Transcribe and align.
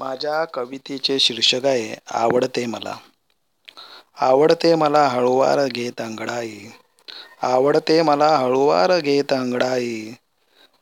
माझ्या 0.00 0.44
कवितेचे 0.54 1.18
शीर्षक 1.20 1.64
आहे 1.66 1.94
आवडते 2.14 2.66
मला. 2.66 2.96
आवडते 4.20 4.74
मला 4.74 5.06
हळुवार 5.08 5.64
घेत 5.66 6.00
अंगडाई 6.00 6.58
आवडते 7.44 8.00
मला 8.02 8.28
हळुवार 8.36 8.98
घेत 9.00 9.32
अंगडाई 9.32 9.94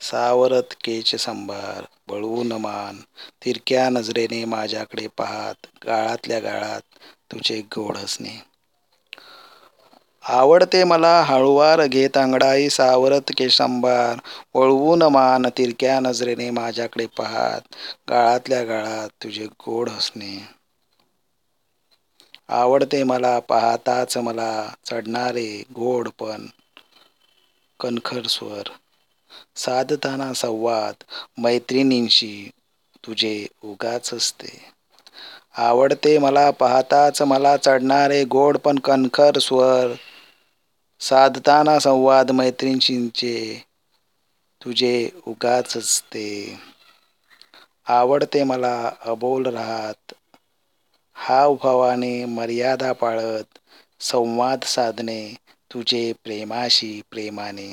सावरत 0.01 0.75
केच 0.85 1.15
संभार 1.17 1.85
बळवून 2.09 2.53
मान. 2.61 3.01
तिरक्या 3.43 3.89
नजरेने 3.91 4.45
माझ्याकडे 4.47 5.07
पाहात 5.17 5.67
गाळातल्या 5.87 6.39
गाळात 6.41 6.99
तुझे 7.31 7.61
गोड 7.73 7.97
हसणे 7.97 8.39
आवडते 10.31 10.83
मला 10.85 11.13
हळुवार 11.25 11.85
घेत 11.87 12.17
अंगडाई 12.17 12.69
सावरत 12.71 13.33
केशंबार. 13.37 14.17
वळवून 14.55 15.03
मान 15.13 15.49
तिरक्या 15.57 15.99
नजरेने 16.01 16.51
माझ्याकडे 16.53 17.07
पाहात 17.17 17.75
गाळातल्या 18.11 18.63
गाळात 18.65 19.09
तुझे 19.23 19.47
गोड 19.59 19.89
हसणे. 19.91 20.37
आवडते 22.53 23.03
मला 23.05 23.39
पाहताच 23.49 24.17
मला 24.19 24.51
चढणारे 24.85 25.49
गोड 25.73 26.09
पण 26.19 26.47
कणखर 27.81 28.27
स्वर. 28.29 28.71
साधताना 29.57 30.33
संवाद 30.35 31.05
मैत्रिणींशी 31.39 32.33
तुझे 33.05 33.35
उगाच 33.65 34.13
असते. 34.15 34.57
आवडते 35.61 36.17
मला 36.19 36.51
पाहताच 36.57 37.21
मला 37.25 37.57
चढणारे 37.59 38.23
गोड 38.31 38.57
पण 38.59 38.79
कणखर 38.81 39.39
स्वर. 39.41 39.95
साधताना 41.01 41.79
संवाद 41.79 42.31
मैत्रिणींचे. 42.31 43.65
तुझे 44.65 45.11
उगाच 45.27 45.77
असते 45.77 46.59
आवडते 47.87 48.45
मला 48.45 48.91
अबोल 49.01 49.47
राहत. 49.47 50.15
हावभावाने 51.15 52.25
मर्यादा 52.25 52.93
पाळत. 52.93 53.59
संवाद 54.01 54.65
साधणे 54.65 55.35
तुझे 55.73 56.13
प्रेमाशी 56.25 57.03
प्रेमाने. 57.11 57.73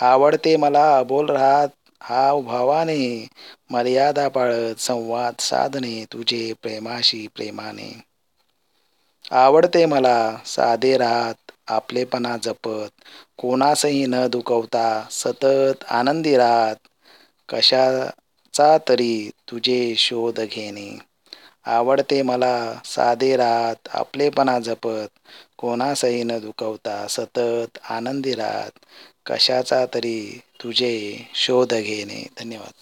आवडते 0.00 0.56
मला 0.56 0.98
अबोल 0.98 1.30
राहत. 1.30 1.68
हावभावाने 2.00 3.26
मर्यादा 3.70 4.28
पाळत. 4.28 4.80
संवाद 4.80 5.34
साधणे 5.38 6.04
तुझे 6.12 6.52
प्रेमाशी 6.62 7.26
प्रेमाने. 7.34 8.04
आवडते 9.30 9.86
मला 9.86 10.36
साधे 10.46 10.96
राहत. 10.98 11.43
आपलेपणा 11.68 12.36
जपत 12.36 13.04
कोणासही 13.38 14.04
न 14.06 14.26
दुखवता 14.26 14.86
सतत 15.10 15.84
आनंदी 15.90 16.36
राहत. 16.36 16.76
कशाचा 17.48 18.76
तरी 18.88 19.30
तुझे 19.50 19.94
शोध 19.96 20.40
घेणे. 20.40 20.90
आवडते 21.64 22.22
मला 22.22 22.54
साधे 22.84 23.36
राहत 23.36 23.88
आपलेपणा 23.90 24.58
जपत 24.58 25.18
कोणासही 25.58 26.22
न 26.22 26.38
दुखवता 26.38 27.06
सतत 27.08 27.78
आनंदी 27.90 28.34
राहत. 28.34 28.70
कशाचा 29.26 29.84
तरी 29.94 30.18
तुझे 30.62 30.94
शोध 31.34 31.74
घेणे. 31.74 32.24
धन्यवाद. 32.38 32.72